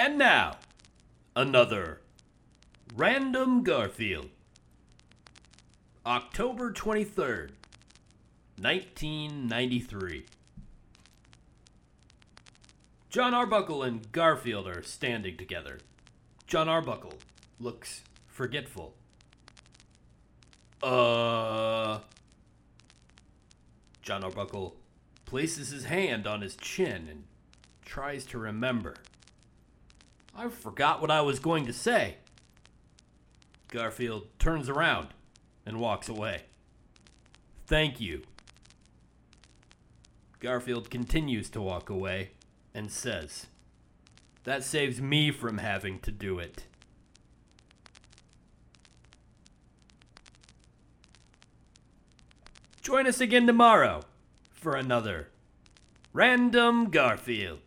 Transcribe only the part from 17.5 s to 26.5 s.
looks forgetful. Uh. Jon Arbuckle places his hand on